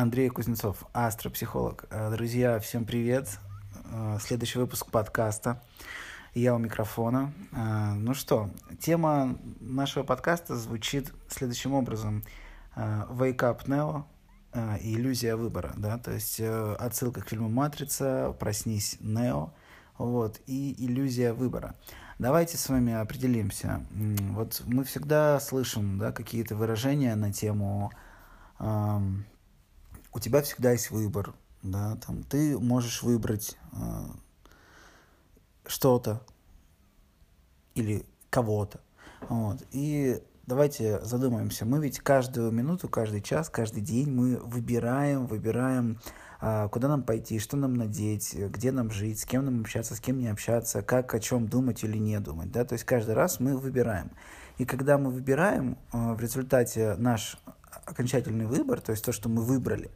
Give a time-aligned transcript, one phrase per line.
[0.00, 1.86] Андрей Кузнецов, астропсихолог.
[1.90, 3.40] Э, друзья, всем привет.
[3.90, 5.60] Э, следующий выпуск подкаста.
[6.34, 7.32] Я у микрофона.
[7.50, 8.48] Э, ну что,
[8.78, 12.22] тема нашего подкаста звучит следующим образом.
[12.76, 14.04] Wake up Neo
[14.80, 19.52] и иллюзия выбора, да, то есть отсылка к фильму «Матрица», «Проснись, Нео»,
[19.98, 21.74] вот, и иллюзия выбора.
[22.20, 23.84] Давайте с вами определимся.
[23.90, 27.90] Вот мы всегда слышим, да, какие-то выражения на тему
[28.60, 29.26] эм,
[30.18, 31.32] у тебя всегда есть выбор,
[31.62, 33.76] да, там ты можешь выбрать э,
[35.64, 36.22] что-то
[37.76, 38.80] или кого-то,
[39.28, 39.62] вот.
[39.70, 46.00] И давайте задумаемся, мы ведь каждую минуту, каждый час, каждый день мы выбираем, выбираем,
[46.40, 50.00] э, куда нам пойти, что нам надеть, где нам жить, с кем нам общаться, с
[50.00, 53.38] кем не общаться, как о чем думать или не думать, да, то есть каждый раз
[53.38, 54.10] мы выбираем.
[54.56, 57.38] И когда мы выбираем, э, в результате наш
[57.86, 59.92] окончательный выбор, то есть то, что мы выбрали,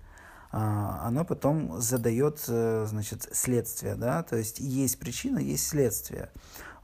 [0.52, 6.30] а, оно потом задает, э, значит, следствие, да, то есть есть причина, есть следствие.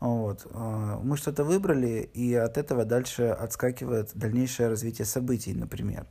[0.01, 0.47] Вот.
[0.53, 6.07] А, мы что-то выбрали, и от этого дальше отскакивает дальнейшее развитие событий, например.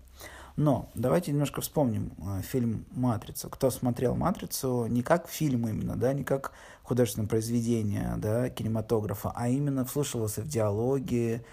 [0.55, 3.47] Но давайте немножко вспомним э, фильм «Матрица».
[3.49, 6.51] Кто смотрел «Матрицу» не как фильм именно, да, не как
[6.83, 11.43] художественное произведение да, кинематографа, а именно вслушивался в диалоги,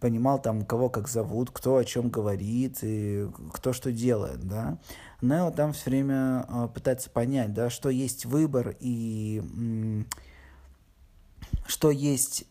[0.00, 4.78] понимал там, кого как зовут, кто о чем говорит, и кто что делает, да.
[5.24, 10.06] Нео там все время э, пытается понять, да, что есть выбор и м,
[11.66, 12.44] что есть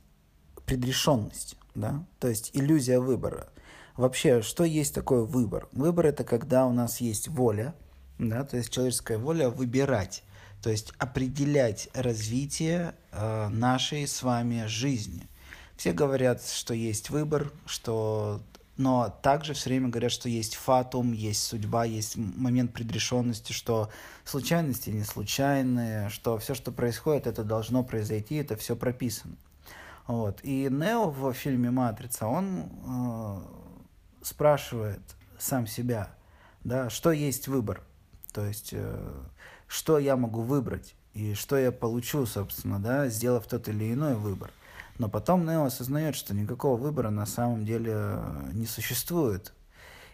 [0.65, 3.49] предрешенность, да, то есть иллюзия выбора.
[3.95, 5.67] Вообще, что есть такое выбор?
[5.71, 7.75] Выбор это когда у нас есть воля,
[8.17, 10.23] да, то есть человеческая воля выбирать,
[10.63, 15.27] то есть определять развитие э, нашей с вами жизни.
[15.77, 18.41] Все говорят, что есть выбор, что
[18.77, 23.89] но также все время говорят, что есть фатум, есть судьба, есть момент предрешенности, что
[24.23, 29.35] случайности не случайные, что все, что происходит, это должно произойти, это все прописано.
[30.07, 30.39] Вот.
[30.43, 33.41] И Нео в фильме «Матрица», он э,
[34.23, 35.01] спрашивает
[35.37, 36.09] сам себя,
[36.63, 37.83] да, что есть выбор,
[38.33, 39.13] то есть э,
[39.67, 44.51] что я могу выбрать и что я получу, собственно, да, сделав тот или иной выбор–
[44.97, 49.53] но потом Нео осознает, что никакого выбора на самом деле э, не существует.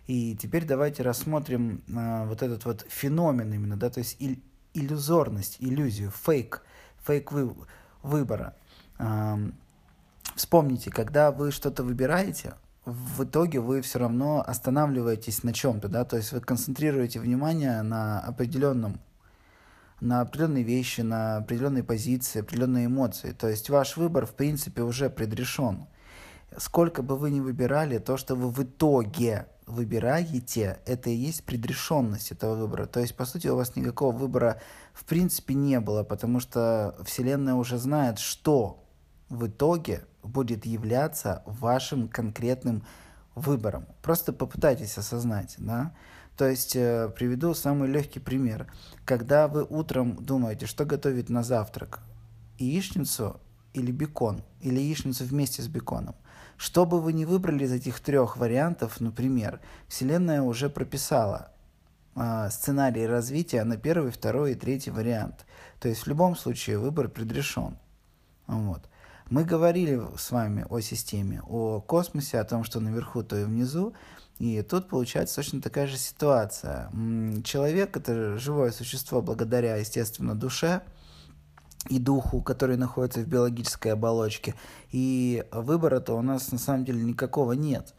[0.08, 4.42] И теперь давайте рассмотрим э, вот этот вот феномен именно, да, то есть ил-
[4.74, 6.64] иллюзорность, иллюзию, фейк,
[7.06, 7.56] фейк вы-
[8.02, 8.56] выбора.
[8.98, 9.56] Эм,
[10.36, 12.54] вспомните, когда вы что-то выбираете,
[12.86, 18.20] в итоге вы все равно останавливаетесь на чем-то, да, то есть вы концентрируете внимание на
[18.20, 19.00] определенном
[20.02, 23.32] на определенные вещи, на определенные позиции, определенные эмоции.
[23.32, 25.88] То есть ваш выбор, в принципе, уже предрешен.
[26.58, 32.32] Сколько бы вы ни выбирали, то, что вы в итоге выбираете, это и есть предрешенность
[32.32, 32.88] этого выбора.
[32.88, 34.60] То есть, по сути, у вас никакого выбора
[34.94, 38.84] в принципе не было, потому что Вселенная уже знает, что
[39.30, 42.84] в итоге будет являться вашим конкретным
[43.36, 43.86] выбором.
[44.02, 45.94] Просто попытайтесь осознать, да.
[46.40, 48.72] То есть э, приведу самый легкий пример.
[49.04, 52.00] Когда вы утром думаете, что готовить на завтрак,
[52.58, 53.42] яичницу
[53.74, 56.16] или бекон, или яичницу вместе с беконом,
[56.56, 61.52] что бы вы ни выбрали из этих трех вариантов, например, Вселенная уже прописала
[62.16, 65.46] э, сценарий развития на первый, второй и третий вариант.
[65.82, 67.78] То есть в любом случае выбор предрешен.
[68.48, 68.88] Вот.
[69.30, 73.94] Мы говорили с вами о системе, о космосе, о том, что наверху, то и внизу.
[74.40, 76.90] И тут получается точно такая же ситуация.
[77.44, 80.82] Человек– это живое существо благодаря, естественно, душе
[81.90, 84.56] и духу, который находится в биологической оболочке.
[84.92, 87.94] И выбора-то у нас на самом деле никакого нет.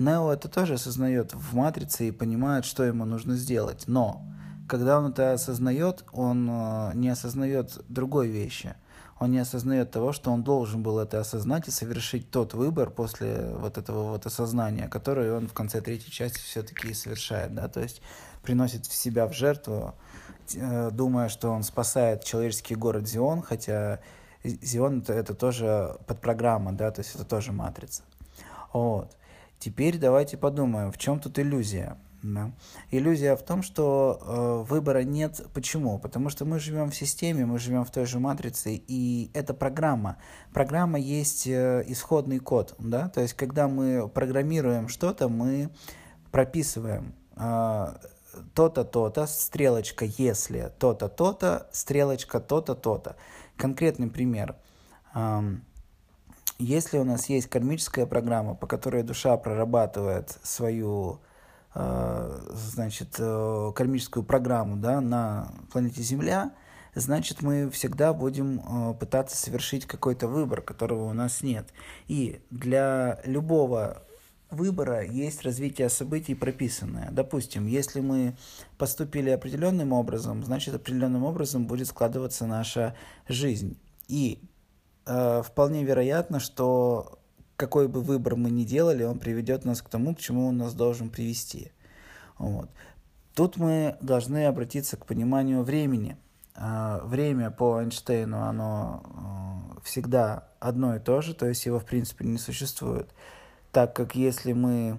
[0.00, 3.84] Нео это тоже осознает в матрице и понимает, что ему нужно сделать.
[3.86, 4.26] Но
[4.68, 8.74] когда он это осознает, он э, не осознает другой вещи–
[9.18, 13.50] он не осознает того, что он должен был это осознать и совершить тот выбор после
[13.54, 18.02] вот этого вот осознания, который он в конце третьей части все-таки совершает, да, то есть
[18.42, 19.94] приносит в себя в жертву,
[20.54, 24.00] э, думая, что он спасает человеческий город Зион, хотя
[24.44, 28.02] Зион это, это тоже подпрограмма, да, то есть это тоже матрица.
[28.72, 29.16] Вот.
[29.58, 31.96] Теперь давайте подумаем, в чем тут иллюзия.
[32.34, 32.50] Да.
[32.90, 35.46] Иллюзия в том, что э, выбора нет.
[35.54, 35.98] Почему?
[35.98, 40.16] Потому что мы живем в системе, мы живем в той же матрице, и это программа.
[40.52, 42.74] Программа есть э, исходный код.
[42.78, 43.08] Да?
[43.10, 45.70] То есть, когда мы программируем что-то, мы
[46.32, 47.86] прописываем э,
[48.54, 53.14] то-то, то-то, стрелочка, если то-то, то-то, стрелочка, то-то, то-то.
[53.56, 54.56] Конкретный пример.
[55.14, 55.42] Э,
[56.58, 61.20] если у нас есть кармическая программа, по которой душа прорабатывает свою
[61.76, 66.52] значит, кармическую программу да, на планете Земля,
[66.94, 71.68] значит, мы всегда будем пытаться совершить какой-то выбор, которого у нас нет.
[72.06, 74.02] И для любого
[74.50, 77.08] выбора есть развитие событий прописанное.
[77.10, 78.36] Допустим, если мы
[78.78, 82.94] поступили определенным образом, значит определенным образом будет складываться наша
[83.28, 83.78] жизнь.
[84.08, 84.40] И
[85.04, 87.15] э, вполне вероятно, что
[87.56, 90.74] какой бы выбор мы ни делали, он приведет нас к тому, к чему он нас
[90.74, 91.72] должен привести.
[92.38, 92.68] Вот.
[93.34, 96.16] Тут мы должны обратиться к пониманию времени.
[96.54, 101.84] Э, время по Эйнштейну, оно э, всегда одно и то же, то есть его в
[101.84, 103.10] принципе не существует
[103.76, 104.98] так как если мы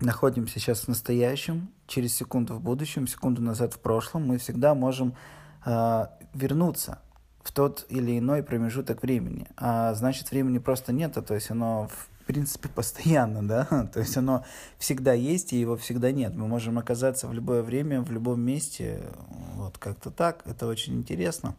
[0.00, 5.14] находимся сейчас в настоящем, через секунду в будущем, секунду назад в прошлом, мы всегда можем
[5.66, 7.00] э, вернуться
[7.42, 9.46] в тот или иной промежуток времени.
[9.56, 14.16] А значит, времени просто нет, а то есть оно в принципе постоянно, да, то есть
[14.16, 14.44] оно
[14.78, 16.34] всегда есть и его всегда нет.
[16.34, 19.02] Мы можем оказаться в любое время, в любом месте,
[19.54, 21.56] вот как-то так, это очень интересно.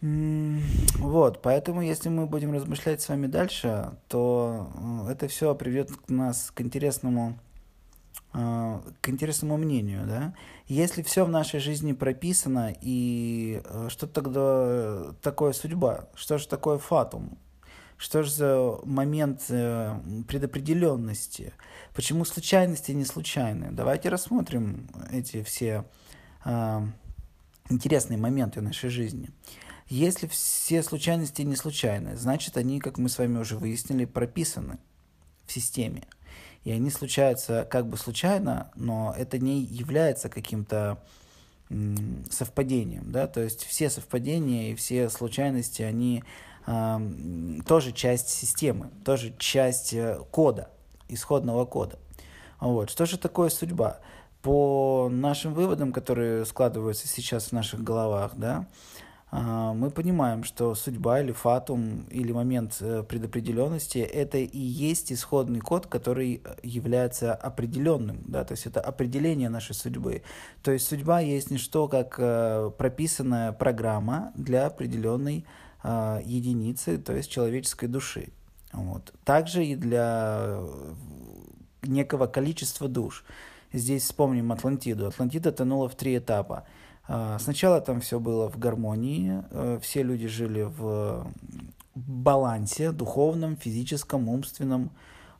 [0.00, 4.68] Вот, поэтому если мы будем размышлять с вами дальше, то
[5.06, 7.38] э, это все приведет нас к интересному,
[8.34, 10.34] к интересному мнению, да.
[10.66, 16.08] Если все в нашей жизни прописано, и э, что тогда такое судьба?
[16.16, 17.38] Что же такое фатум?
[17.96, 21.52] Что же за момент предопределенности?
[21.94, 23.68] Почему случайности не случайны?
[23.70, 25.84] Давайте рассмотрим эти все
[27.70, 29.30] интересные моменты нашей жизни.
[29.86, 34.78] Если все случайности не случайны, значит они, как мы с вами уже выяснили, прописаны
[35.46, 36.02] в системе.
[36.64, 40.98] И они случаются как бы случайно, но это не является каким-то
[42.30, 46.22] совпадением, да, то есть все совпадения и все случайности, они
[46.66, 46.98] э,
[47.66, 50.68] тоже часть системы, тоже часть э, кода,
[51.08, 51.98] исходного кода.
[52.60, 52.90] Вот.
[52.90, 53.98] Что же такое судьба?
[54.42, 58.66] По нашим выводам, которые складываются сейчас в наших головах, да, а,
[59.42, 65.88] мы понимаем, что судьба или фатум или момент э, предопределенности это и есть исходный код,
[65.88, 70.22] который э, является определенным, да, то есть это определение нашей судьбы.
[70.62, 75.44] То есть судьба есть не что, как э, прописанная программа для определенной
[76.24, 78.28] единицы, то есть человеческой души.
[78.72, 79.12] Вот.
[79.22, 80.60] Также и для
[81.82, 83.22] некого количества душ.
[83.70, 85.08] Здесь вспомним Атлантиду.
[85.08, 86.64] Атлантида тонула в три этапа.
[87.06, 91.26] А, сначала там все было в гармонии, э, все люди жили в
[91.94, 94.90] балансе духовном, физическом, умственном.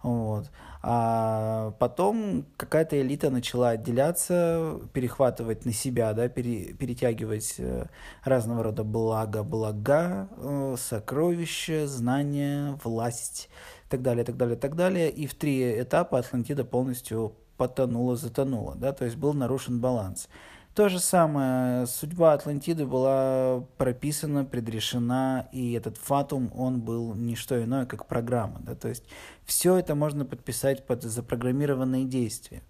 [0.03, 0.51] Вот.
[0.83, 7.87] А потом какая-то элита начала отделяться, перехватывать на себя, да, пере, перетягивать э,
[8.23, 13.49] разного рода блага, блага, э, сокровища, знания, власть,
[13.89, 15.11] так далее, так далее, так далее.
[15.11, 20.29] И в три этапа Атлантида полностью потонула, затонула, да, то есть был нарушен баланс.
[20.75, 27.63] То же самое, судьба Атлантиды была прописана, предрешена, и этот фатум, он был не что
[27.63, 28.59] иное, как программа.
[28.59, 28.75] Да?
[28.75, 29.05] То есть
[29.45, 32.65] все это можно подписать под запрограммированные действия.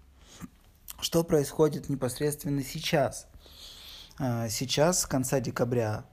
[1.01, 3.25] Что происходит непосредственно сейчас?
[4.19, 6.05] А, сейчас, с конца декабря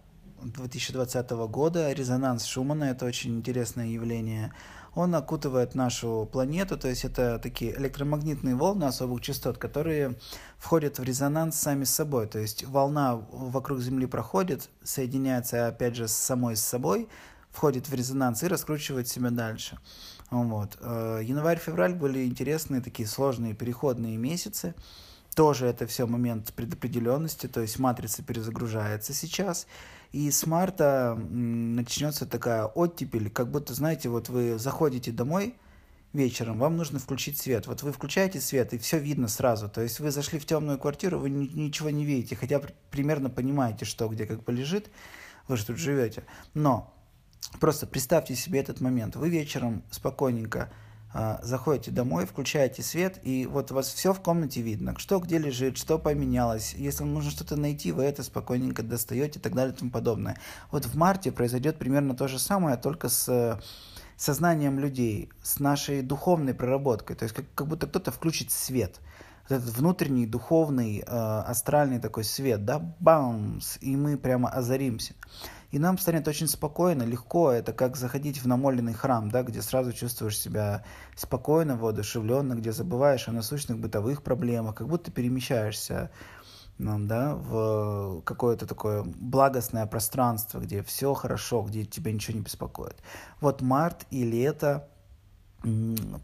[0.43, 4.55] 2020 года, резонанс Шумана, это очень интересное явление,
[4.95, 10.17] он окутывает нашу планету, то есть это такие электромагнитные волны особых частот, которые
[10.59, 16.09] входят в резонанс сами с собой, то есть волна вокруг Земли проходит, соединяется опять же
[16.09, 17.09] с самой с собой,
[17.51, 19.79] входит в резонанс и раскручивает себя дальше.
[20.31, 20.79] Вот.
[20.81, 24.75] Э, январь-февраль были интересные такие сложные переходные месяцы.
[25.35, 29.67] Тоже это все момент предопределенности, то есть матрица перезагружается сейчас.
[30.13, 35.55] И с марта начнется такая оттепель, как будто, знаете, вот вы заходите домой
[36.13, 37.67] вечером, вам нужно включить свет.
[37.67, 39.71] Вот вы включаете свет, и все видно сразу.
[39.71, 42.61] То есть вы зашли в темную квартиру, вы ничего не видите, хотя
[42.91, 44.91] примерно понимаете, что где как бы лежит,
[45.49, 46.25] вы же тут живете.
[46.53, 46.93] Но
[47.59, 49.17] просто представьте себе этот момент.
[49.17, 50.71] Вы вечером спокойненько
[51.43, 55.77] заходите домой, включаете свет, и вот у вас все в комнате видно, что где лежит,
[55.77, 56.75] что поменялось.
[56.75, 60.39] Если вам нужно что-то найти, вы это спокойненько достаете и так далее и тому подобное.
[60.71, 63.61] Вот в марте произойдет примерно то же самое, только с
[64.17, 67.17] сознанием людей, с нашей духовной проработкой.
[67.17, 69.01] То есть как, как будто кто-то включит свет.
[69.49, 75.15] Вот этот внутренний, духовный, э, астральный такой свет, да, бамс, и мы прямо озаримся
[75.73, 77.51] и нам станет очень спокойно, легко.
[77.51, 80.85] Это как заходить в намоленный храм, да, где сразу чувствуешь себя
[81.17, 86.11] спокойно, воодушевленно, где забываешь о насущных бытовых проблемах, как будто перемещаешься
[86.79, 92.97] да, в какое-то такое благостное пространство, где все хорошо, где тебя ничего не беспокоит.
[93.41, 94.89] Вот март и лето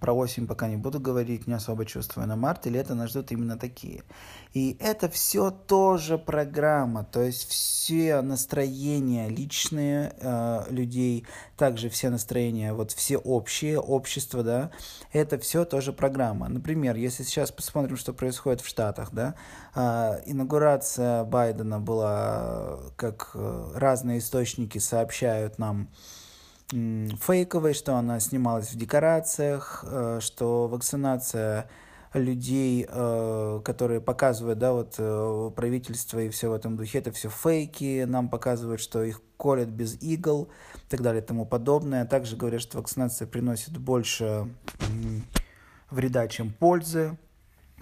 [0.01, 2.27] про осень пока не буду говорить, не особо чувствую.
[2.27, 4.03] На март и лето нас ждут именно такие.
[4.53, 11.27] И это все тоже программа, то есть все настроения личные э, людей,
[11.57, 14.71] также все настроения, вот все общие, общество, да,
[15.13, 16.49] это все тоже программа.
[16.49, 19.35] Например, если сейчас посмотрим, что происходит в Штатах, да,
[19.75, 25.89] э, инаугурация Байдена была, как э, разные источники сообщают нам,
[26.71, 31.69] фейковой, что она снималась в декорациях, э, что вакцинация
[32.13, 37.29] людей, э, которые показывают, да, вот э, правительство и все в этом духе, это все
[37.29, 42.05] фейки, нам показывают, что их колят без игл и так далее и тому подобное.
[42.05, 44.49] Также говорят, что вакцинация приносит больше
[45.91, 47.17] вреда, чем пользы.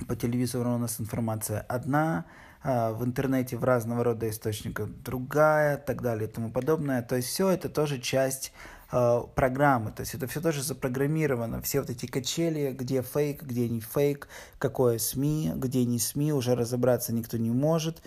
[0.07, 2.27] По телевизору у нас информация одна,
[2.63, 7.01] а в интернете в разного рода источниках другая, так далее и тому подобное.
[7.01, 8.53] То есть все это тоже часть
[8.93, 9.91] Э, программы.
[9.91, 11.61] То есть это все тоже запрограммировано.
[11.61, 14.29] Все вот эти качели, где фейк, где не фейк,
[14.59, 18.01] какое СМИ, где не СМИ, уже разобраться никто не может.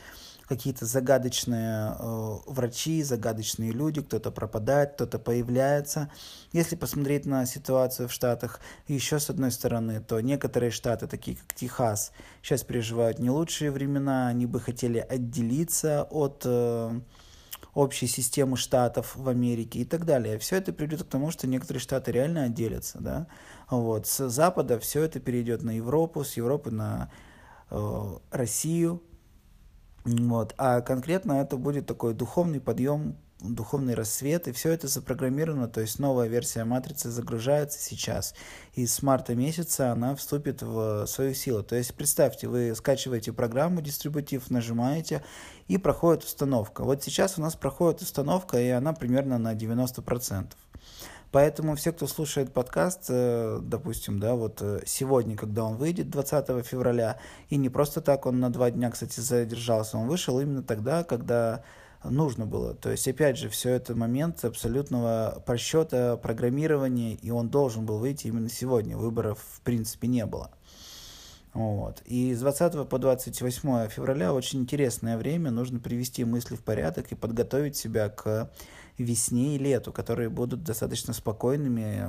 [0.47, 6.09] Какие-то загадочные э, врачи, загадочные люди, кто-то пропадает, кто-то появляется.
[6.53, 11.53] Если посмотреть на ситуацию в Штатах, еще с одной стороны, то некоторые штаты, такие как
[11.55, 16.99] Техас, сейчас переживают не лучшие времена, они бы хотели отделиться от э,
[17.79, 20.37] общей системы штатов в Америке и так далее.
[20.37, 22.99] Все это приведет к тому, что некоторые штаты реально отделятся.
[22.99, 23.27] Да?
[23.69, 24.05] Вот.
[24.05, 27.09] С Запада все это перейдет на Европу, с Европы на
[27.69, 29.01] э, Россию.
[30.03, 30.53] Вот.
[30.57, 35.99] А конкретно это будет такой духовный подъем духовный рассвет, и все это запрограммировано, то есть
[35.99, 38.35] новая версия матрицы загружается сейчас,
[38.73, 41.63] и с марта месяца она вступит в свою силу.
[41.63, 45.23] То есть представьте, вы скачиваете программу дистрибутив, нажимаете,
[45.67, 46.83] и проходит установка.
[46.83, 50.47] Вот сейчас у нас проходит установка, и она примерно на 90%.
[51.31, 56.65] Поэтому все, кто слушает подкаст, э, допустим, да, вот э, сегодня, когда он выйдет, 20
[56.65, 57.19] февраля,
[57.49, 61.63] и не просто так он на два дня, кстати, задержался, он вышел именно тогда, когда
[62.03, 62.73] нужно было.
[62.73, 68.27] То есть, опять же, все это момент абсолютного просчета, программирования, и он должен был выйти
[68.27, 68.97] именно сегодня.
[68.97, 70.51] Выборов, в принципе, не было.
[71.53, 72.01] Вот.
[72.05, 75.51] И с 20 по 28 февраля очень интересное время.
[75.51, 78.51] Нужно привести мысли в порядок и подготовить себя к
[78.97, 82.07] весне и лету, которые будут достаточно спокойными,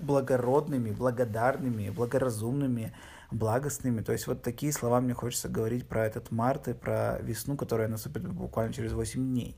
[0.00, 2.92] благородными, благодарными, благоразумными,
[3.30, 4.02] благостными.
[4.02, 7.88] То есть вот такие слова мне хочется говорить про этот март и про весну, которая
[7.88, 9.56] наступит буквально через 8 дней.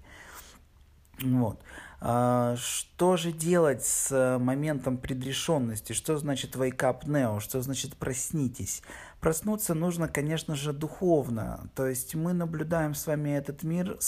[1.20, 1.60] Вот.
[2.00, 5.92] А, что же делать с моментом предрешенности?
[5.92, 7.40] Что значит wake up now?
[7.40, 8.82] Что значит проснитесь?
[9.20, 11.70] Проснуться нужно, конечно же, духовно.
[11.74, 13.98] То есть мы наблюдаем с вами этот мир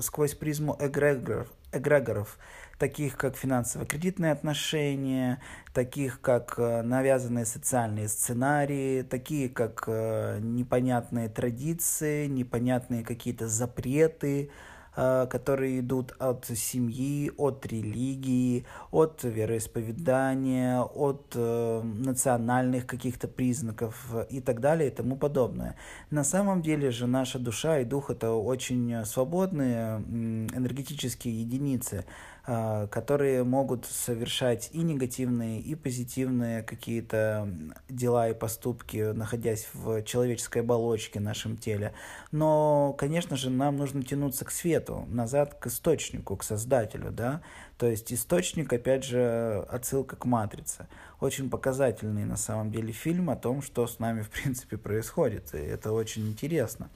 [0.00, 2.38] сквозь призму эгрегоров, эгрегоров
[2.82, 5.38] таких как финансово-кредитные отношения,
[5.72, 14.50] таких как э, навязанные социальные сценарии, такие как э, непонятные традиции, непонятные какие-то запреты,
[14.96, 23.94] э, которые идут от семьи, от религии, от вероисповедания, от национальных каких-то признаков
[24.28, 25.76] и так далее и тому подобное.
[26.10, 32.04] На самом деле же наша душа и дух это очень свободные энергетические единицы,
[32.44, 37.48] которые могут совершать и негативные, и позитивные какие-то
[37.88, 41.92] дела и поступки, находясь в человеческой оболочке, нашем теле.
[42.32, 47.42] Но, конечно же, нам нужно тянуться к свету, назад к источнику, к создателю, да.
[47.78, 50.88] То есть источник, опять же, отсылка к матрице.
[51.20, 55.54] Очень показательный на самом деле фильм о том, что с нами в принципе происходит.
[55.54, 56.90] И это очень интересно.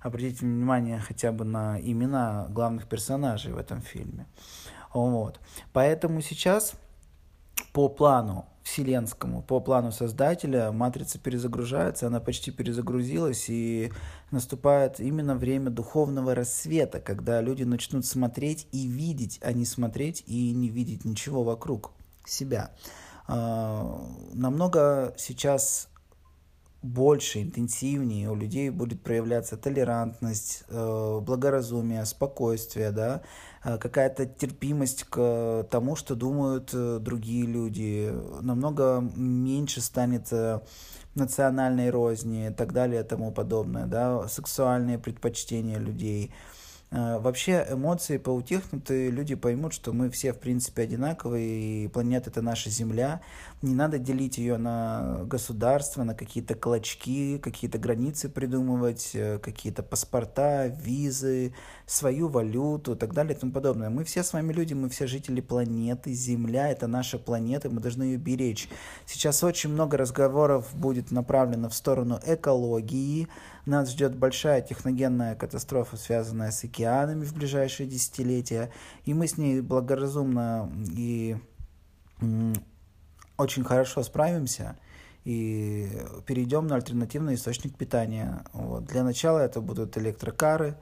[0.00, 4.26] Обратите внимание хотя бы на имена главных персонажей в этом фильме.
[5.04, 5.40] Вот.
[5.72, 6.74] Поэтому сейчас
[7.72, 13.92] по плану вселенскому, по плану создателя, матрица перезагружается, она почти перезагрузилась, и
[14.30, 20.50] наступает именно время духовного рассвета, когда люди начнут смотреть и видеть, а не смотреть и
[20.52, 21.92] не видеть ничего вокруг
[22.24, 22.72] себя.
[23.28, 25.88] А, намного сейчас
[26.82, 33.22] больше, интенсивнее у людей будет проявляться толерантность, э, благоразумие, спокойствие, да,
[33.64, 40.32] э, какая-то терпимость к тому, что думают э, другие люди, намного меньше станет
[41.14, 46.32] национальной розни и так далее и тому подобное, да, сексуальные предпочтения людей,
[46.90, 52.42] вообще эмоции поутихнут, и люди поймут, что мы все, в принципе, одинаковые, и планета— это
[52.42, 53.20] наша Земля.
[53.60, 60.68] Не надо делить ее на государства, на какие-то клочки, какие-то границы придумывать, э, какие-то паспорта,
[60.68, 61.54] визы,
[61.86, 63.90] свою валюту и так далее и тому подобное.
[63.90, 68.04] Мы все с вами люди, мы все жители планеты, Земля— это наша планета, мы должны
[68.04, 68.68] ее беречь.
[69.06, 73.28] Сейчас очень много разговоров будет направлено в сторону экологии,
[73.66, 78.70] нас ждет большая техногенная катастрофа, связанная с океанами в ближайшие десятилетия,
[79.04, 81.36] и мы с ней благоразумно и
[83.36, 84.76] очень хорошо справимся
[85.24, 85.88] и
[86.24, 88.44] перейдем на альтернативный источник питания.
[88.52, 88.84] Вот.
[88.84, 90.76] Для начала это будут электрокары,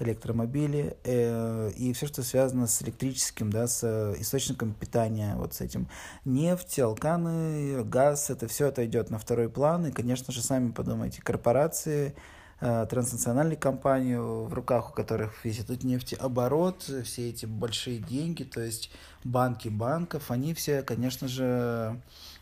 [0.00, 3.84] электромобили э, и все, что связано с электрическим, да, с
[4.18, 5.88] источником питания, вот с этим.
[6.24, 9.86] Нефть, алканы, газ, это все это идет на второй план.
[9.86, 12.14] И, конечно же, сами подумайте, корпорации,
[12.60, 18.60] э, транснациональные компании, в руках у которых весь этот нефтеоборот, все эти большие деньги, то
[18.60, 18.90] есть
[19.24, 22.00] банки банков, они все, конечно же,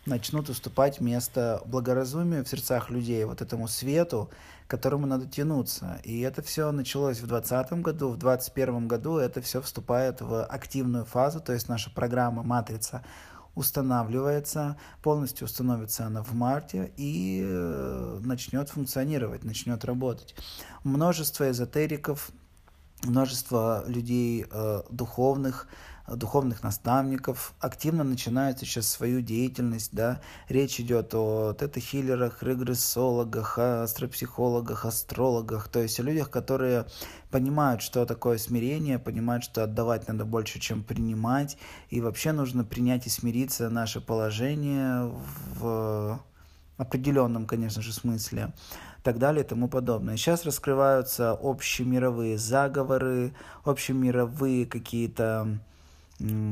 [0.09, 4.31] начнут уступать место благоразумию в сердцах людей, вот этому свету,
[4.67, 6.01] к которому надо тянуться.
[6.05, 11.05] И это все началось в 2020 году, в 2021 году это все вступает в активную
[11.05, 13.05] фазу, то есть наша программа «Матрица»
[13.55, 20.37] устанавливается, полностью установится она в марте и э, начнет функционировать, начнет работать.
[20.85, 22.31] Множество эзотериков,
[23.03, 25.67] множество людей э, духовных,
[26.17, 35.69] духовных наставников активно начинают сейчас свою деятельность, да, речь идет о тета-хиллерах, регрессологах, астропсихологах, астрологах,
[35.69, 36.87] то есть о людях, которые
[37.31, 41.59] понимают, что такое смирение, понимают, что отдавать надо больше, чем принимать,
[41.91, 45.13] и вообще нужно принять и смириться наше положение
[45.59, 46.21] в
[46.77, 48.53] определенном, конечно же, смысле,
[49.03, 50.17] так далее и тому подобное.
[50.17, 53.35] Сейчас раскрываются общемировые заговоры,
[53.65, 55.59] общемировые какие-то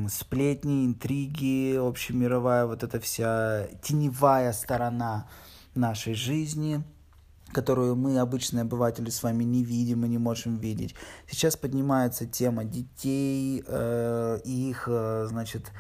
[0.09, 5.29] сплетни, интриги, общемировая вот эта вся теневая сторона
[5.75, 6.83] нашей жизни,
[7.53, 10.95] которую мы, обычные обыватели, с вами не видим и не можем видеть.
[11.29, 15.73] Сейчас поднимается тема детей э, их, э, значит,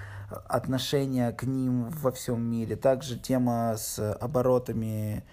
[0.48, 2.76] отношения к ним во всем мире.
[2.76, 5.24] Также тема с оборотами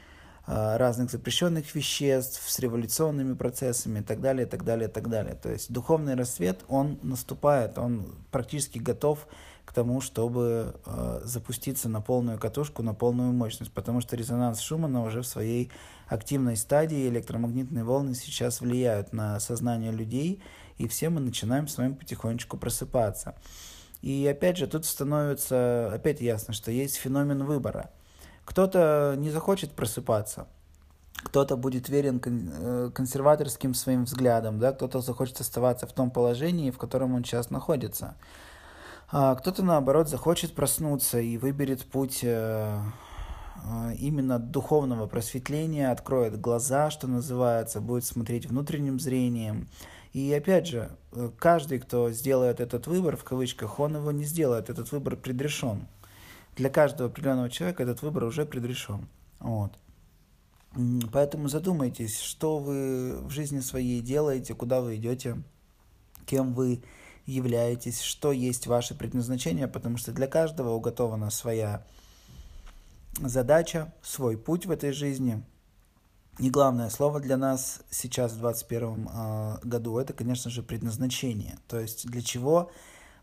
[0.45, 5.35] разных запрещенных веществ, с революционными процессами и так далее, и так далее, и так далее.
[5.35, 9.25] То есть духовный рассвет, он наступает, он практически готов
[9.63, 15.05] к тому, чтобы э, запуститься на полную катушку, на полную мощность, потому что резонанс Шумана
[15.05, 15.71] уже в своей
[16.07, 20.43] активной стадии, электромагнитные волны сейчас влияют на сознание людей,
[20.77, 23.35] и все мы начинаем с вами потихонечку просыпаться.
[24.01, 27.91] И опять же, тут становится опять ясно, что есть феномен выбора–
[28.45, 30.47] кто-то не захочет просыпаться,
[31.23, 36.77] кто-то будет верен э, консерваторским своим взглядам, да, кто-то захочет оставаться в том положении, в
[36.77, 38.15] котором он сейчас находится.
[39.11, 42.77] А кто-то, наоборот, захочет проснуться и выберет путь э,
[43.63, 49.69] э, именно духовного просветления, откроет глаза, что называется, будет смотреть внутренним зрением.
[50.11, 50.91] И опять же,
[51.39, 55.87] каждый, кто сделает этот выбор, в кавычках, он его не сделает, этот выбор предрешен
[56.55, 59.07] для каждого определенного человека этот выбор уже предрешен.
[59.39, 59.73] Вот.
[61.11, 65.41] Поэтому задумайтесь, что вы в жизни своей делаете, куда вы идете,
[66.25, 66.83] кем вы
[67.25, 71.85] являетесь, что есть ваше предназначение, потому что для каждого уготована своя
[73.19, 75.43] задача, свой путь в этой жизни.
[76.39, 81.59] И главное слово для нас сейчас в 2021 э, году это, конечно же, предназначение.
[81.67, 82.71] То есть для чего а,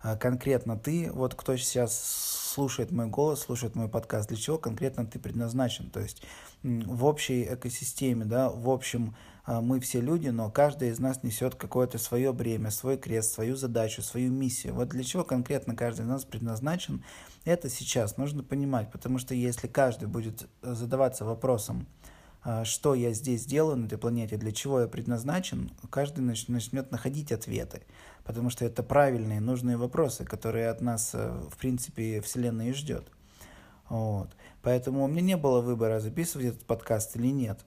[0.00, 5.18] конкретно ты, вот кто сейчас слушает мой голос, слушает мой подкаст, для чего конкретно ты
[5.18, 5.90] предназначен.
[5.90, 6.22] То есть
[6.62, 11.54] в общей экосистеме, да, в общем, а, мы все люди, но каждый из нас несет
[11.54, 14.74] какое-то свое бремя, свой крест, свою задачу, свою миссию.
[14.74, 17.04] Вот для чего конкретно каждый из нас предназначен,
[17.44, 21.86] это сейчас нужно понимать, потому что если каждый будет задаваться вопросом,
[22.42, 27.32] а, что я здесь делаю на этой планете, для чего я предназначен, каждый начнет находить
[27.32, 27.82] ответы
[28.24, 33.10] потому что это правильные, нужные вопросы, которые от нас, э, в принципе, Вселенная и ждет.
[33.88, 34.30] Вот.
[34.62, 37.60] Поэтому у меня не было выбора, записывать этот подкаст или нет.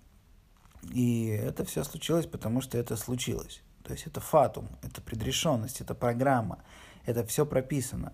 [0.91, 3.61] И это все случилось, потому что это случилось.
[3.83, 6.59] То есть это фатум, это предрешенность, это программа,
[7.05, 8.13] это все прописано.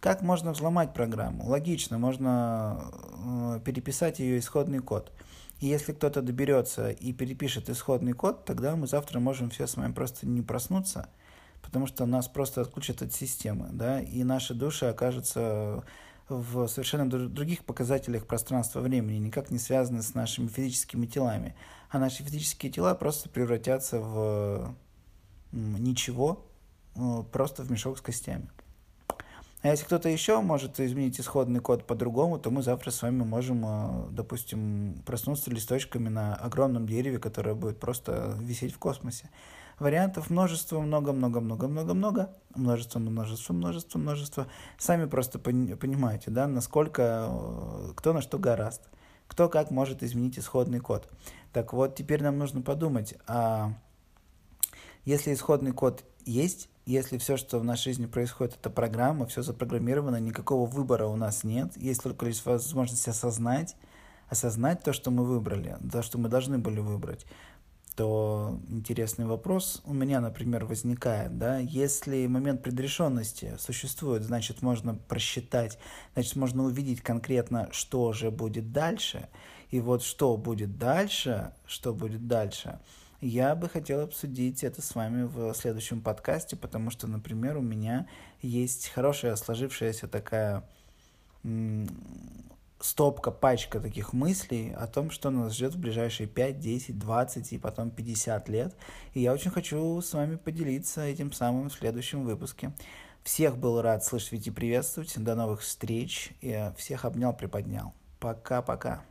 [0.00, 1.46] Как можно взломать программу?
[1.46, 2.90] Логично, можно
[3.56, 5.12] э, переписать ее исходный код.
[5.60, 9.92] И если кто-то доберется и перепишет исходный код, тогда мы завтра можем все с вами
[9.92, 11.08] просто не проснуться–
[11.64, 15.82] потому что нас просто отключат от системы, да, и наши души окажутся
[16.28, 21.54] в совершенно других показателях пространства-времени, никак не связаны с нашими физическими телами.
[21.90, 24.74] А наши физические тела просто превратятся в
[25.52, 26.46] ничего,
[26.96, 28.50] э, просто в мешок с костями.
[29.64, 33.64] А если кто-то еще может изменить исходный код по-другому, то мы завтра с вами можем,
[33.64, 39.30] э, допустим, проснуться листочками на огромном дереве, которое будет просто висеть в космосе.
[39.78, 44.46] Вариантов множество, много-много-много-много-много, множество, множество, множество, множество.
[44.76, 48.82] Сами просто понимаете, да, насколько, э, кто на что гораст,
[49.28, 51.08] кто как может изменить исходный код.
[51.54, 53.72] Так вот, теперь нам нужно подумать, а
[55.06, 60.20] если исходный код есть, если все, что в нашей жизни происходит, это программа, все запрограммировано,
[60.20, 63.76] никакого выбора у нас нет, есть только лишь возможность осознать,
[64.28, 67.26] осознать то, что мы выбрали, то, что мы должны были выбрать,
[67.96, 75.78] то интересный вопрос у меня, например, возникает, да, если момент предрешенности существует, значит, можно просчитать,
[76.14, 79.28] значит, можно увидеть конкретно, что же будет дальше,
[79.70, 82.78] и вот что будет дальше, что будет дальше–
[83.24, 88.06] я бы хотел обсудить это с вами в следующем подкасте, потому что, например, у меня
[88.42, 90.62] есть хорошая сложившаяся такая
[92.80, 97.58] стопка, пачка таких мыслей о том, что нас ждет в ближайшие 5, 10, 20 и
[97.58, 98.76] потом 50 лет.
[99.14, 102.72] И я очень хочу с вами поделиться этим самым в следующем выпуске.
[103.22, 105.14] Всех был рад слышать и приветствовать.
[105.16, 106.32] До новых встреч.
[106.42, 107.94] Я всех обнял, приподнял.
[108.20, 109.02] Пока-пока.